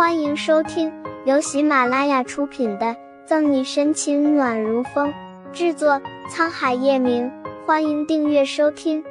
[0.00, 0.90] 欢迎收听
[1.26, 2.86] 由喜马拉雅出品的
[3.26, 5.12] 《赠你深情暖如风》，
[5.52, 7.30] 制作沧海夜明。
[7.66, 9.04] 欢迎订阅收听。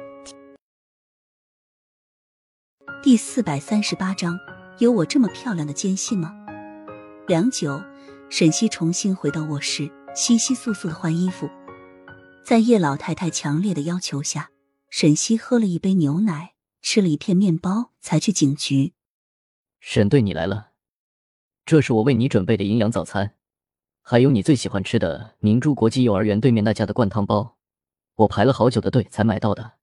[3.04, 4.36] 第四百三十八章，
[4.80, 6.34] 有我这么漂亮的奸细吗？
[7.28, 7.80] 良久，
[8.28, 9.84] 沈西重新回到卧室，
[10.16, 11.48] 窸窸窣窣的换衣服。
[12.44, 14.50] 在叶老太太强烈的要求下，
[14.88, 18.94] 沈西喝了一杯牛奶，吃了一片面包，才去警局。
[19.78, 20.69] 沈队，你来了。
[21.64, 23.36] 这是我为你准备的营养早餐，
[24.02, 27.56] 还有你最喜欢吃的明珠国际幼儿园对面那家的灌汤包，
[28.16, 29.74] 我排了好久的队才买到的，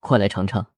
[0.00, 0.68] 快来尝尝。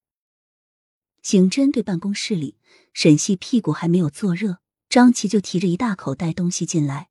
[1.22, 2.56] 刑侦队办公室里，
[2.92, 7.08] 沈西屁股还没有坐热，张琪就提着一大口袋东西进来。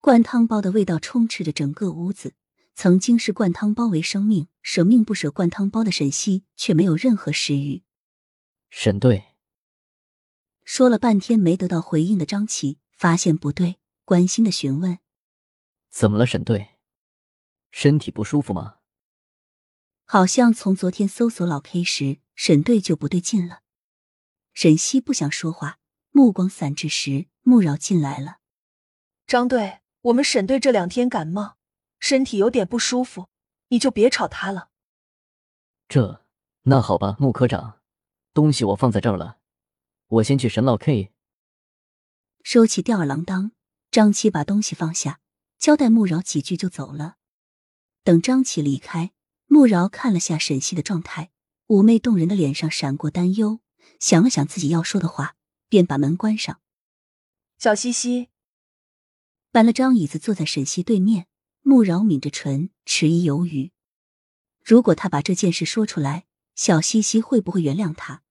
[0.00, 2.34] 灌汤包的味道充斥着整个屋子。
[2.74, 7.82] 曾经视灌汤包为生命，舍命不舍灌汤包的沈西，却没有任何食欲。
[8.70, 9.29] 沈队。
[10.72, 15.00] 说了半天没得到回应的张琪发现不对，关心的询问
[15.90, 16.78] ：“怎么了，沈队？
[17.72, 18.76] 身体不舒服吗？”
[20.06, 23.62] 好像从昨天搜索老 K 时，沈队就不对劲了。
[24.54, 25.80] 沈西不想说话，
[26.12, 28.36] 目光散至时，穆饶进来了。
[29.26, 31.56] 张队，我们沈队这两天感冒，
[31.98, 33.28] 身体有点不舒服，
[33.70, 34.68] 你就别吵他了。
[35.88, 36.24] 这，
[36.62, 37.80] 那好吧，穆科长，
[38.32, 39.39] 东西我放在这儿了。
[40.10, 41.12] 我先去沈老 K。
[42.42, 43.52] 收起吊儿郎当，
[43.92, 45.20] 张琪把东西放下，
[45.56, 47.18] 交代穆饶几句就走了。
[48.02, 49.12] 等张琪离开，
[49.46, 51.30] 穆饶看了下沈西的状态，
[51.68, 53.60] 妩媚动人的脸上闪过担忧，
[54.00, 55.36] 想了想自己要说的话，
[55.68, 56.60] 便把门关上。
[57.56, 58.30] 小西西
[59.52, 61.28] 搬了张椅子坐在沈西对面，
[61.60, 63.70] 穆饶抿着唇，迟疑犹豫。
[64.64, 66.26] 如果他把这件事说出来，
[66.56, 68.22] 小西西会不会原谅他？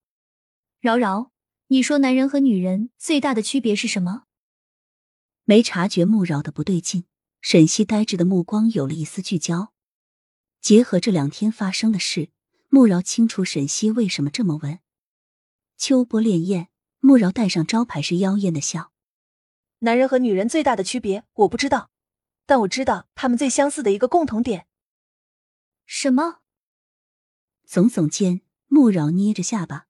[0.82, 1.29] 饶饶。
[1.72, 4.24] 你说男人和女人最大的区别是什么？
[5.44, 7.06] 没察觉穆饶的不对劲，
[7.42, 9.72] 沈西呆滞的目光有了一丝聚焦。
[10.62, 12.32] 结合这两天发生的事，
[12.70, 14.80] 穆饶清楚沈西为什么这么问。
[15.78, 16.70] 秋波潋滟，
[17.02, 18.92] 穆饶带上招牌式妖艳的笑。
[19.82, 21.92] 男人和女人最大的区别我不知道，
[22.48, 24.66] 但我知道他们最相似的一个共同点。
[25.86, 26.40] 什么？
[27.68, 29.86] 耸耸肩，穆饶捏着下巴。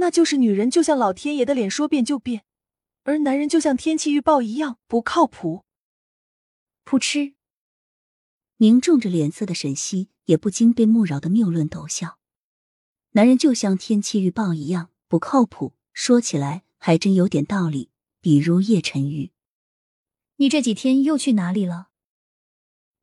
[0.00, 2.40] 那就是女人就像老天爷的脸，说变就变；
[3.02, 5.66] 而男人就像天气预报一样不靠谱。
[6.86, 7.34] 噗嗤，
[8.56, 12.18] 凝重着脸色的沈西也不禁被穆饶的谬论逗笑。
[13.10, 17.90] 男人就像天气预报一样不靠谱，说起来还真有点道理。
[18.22, 19.32] 比如叶晨玉，
[20.36, 21.88] 你这几天又去哪里了？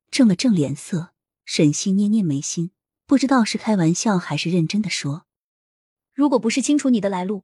[0.09, 1.13] 正了正脸色，
[1.45, 2.71] 沈西捏捏眉心，
[3.05, 5.26] 不知道是开玩笑还是认真的说。
[6.17, 7.43] 如果不是清楚你的来路，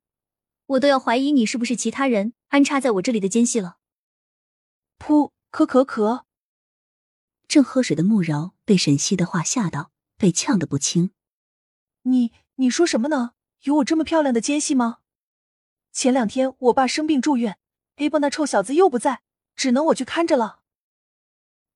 [0.65, 3.77] 我都要怀疑你是不是其他人安插在我这里的奸细了。
[4.97, 6.23] 噗，咳咳咳！
[7.47, 11.11] 正喝水的慕饶被沈西的话吓到，被呛得不轻。
[12.01, 13.33] 你你说什么呢？
[13.61, 15.01] 有我这么漂亮的奸细吗？
[15.91, 17.59] 前两天我爸生病住院
[17.97, 19.21] ，A 波那臭小子又不在，
[19.55, 20.61] 只能我去看着了。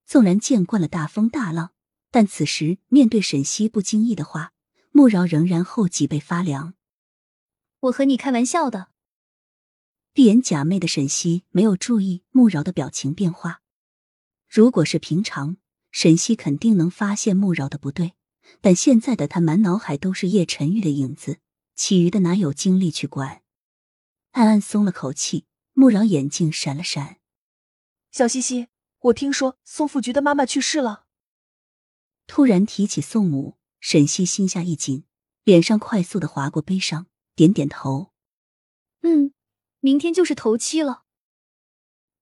[0.04, 1.74] 纵然见惯了大风大浪，
[2.10, 4.54] 但此时面对沈西不经意的话，
[4.92, 6.74] 慕饶仍然后脊背发凉。
[7.82, 8.90] 我和你开玩笑的。
[10.14, 13.62] 闭眼假寐的沈西没有注意穆饶的表情变化。
[14.48, 15.58] 如果是平常，
[15.92, 18.14] 沈西肯定能发现穆饶的不对，
[18.62, 21.40] 但现在的他满脑海都是叶晨玉的影子，
[21.76, 23.44] 其余的哪有精力去管？
[24.32, 27.20] 暗暗松了口气，穆饶眼睛闪了闪。
[28.12, 28.68] 小西西，
[29.00, 31.06] 我听说宋副局的妈妈去世了。
[32.26, 35.04] 突然提起宋母，沈西心下一紧，
[35.44, 37.08] 脸上快速的划过悲伤。
[37.38, 38.12] 点点头，
[39.02, 39.32] 嗯，
[39.80, 41.04] 明天就是头七了。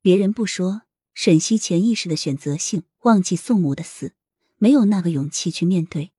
[0.01, 0.81] 别人不说，
[1.13, 4.13] 沈西潜意识的选择性忘记宋母的死，
[4.57, 6.11] 没有那个勇气去面对，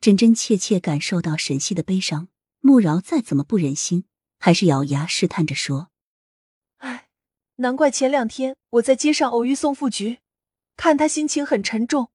[0.00, 2.28] 真真切切感受到沈西的悲伤。
[2.60, 4.06] 穆饶再怎么不忍心，
[4.38, 5.90] 还是咬牙试探着说
[6.78, 7.10] ：“哎，
[7.56, 10.20] 难怪前两天我在街上偶遇宋副局，
[10.74, 12.10] 看他心情很沉重。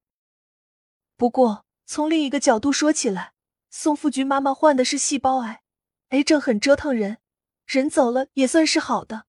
[1.15, 3.33] 不过从另一个角度说起来，
[3.69, 5.60] 宋副局妈妈患的是细胞癌。”
[6.11, 7.19] 癌症很折腾人，
[7.65, 9.23] 人走了也算是好的。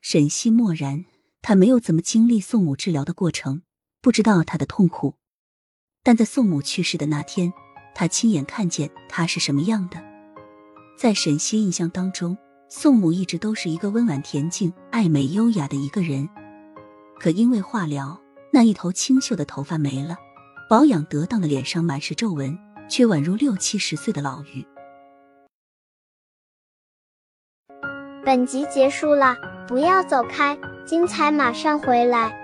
[0.00, 1.06] 沈西默然，
[1.42, 3.62] 他没有怎么经历宋母治疗的过程，
[4.00, 5.16] 不知道他的痛苦。
[6.04, 7.52] 但在宋母去世的那天，
[7.96, 10.00] 他亲眼看见他是什么样的。
[10.96, 12.38] 在沈西印象当中，
[12.68, 16.28] 宋母一直都是一个温婉恬静、爱美优雅的一个人。
[17.18, 18.22] 可因为化疗，
[18.52, 20.16] 那一头清秀的头发没了，
[20.70, 22.56] 保养得当的脸上满是皱纹，
[22.88, 24.64] 却宛如六七十岁的老妪。
[28.24, 29.36] 本集结束了，
[29.68, 30.56] 不要走开，
[30.86, 32.43] 精彩马上回来。